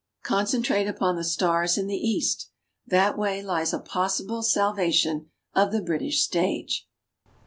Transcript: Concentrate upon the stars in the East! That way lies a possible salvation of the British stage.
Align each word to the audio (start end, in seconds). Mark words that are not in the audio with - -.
Concentrate 0.23 0.87
upon 0.87 1.15
the 1.15 1.23
stars 1.23 1.77
in 1.77 1.85
the 1.85 1.93
East! 1.95 2.49
That 2.87 3.19
way 3.19 3.43
lies 3.43 3.71
a 3.71 3.77
possible 3.77 4.41
salvation 4.41 5.29
of 5.53 5.71
the 5.71 5.79
British 5.83 6.23
stage. 6.23 6.89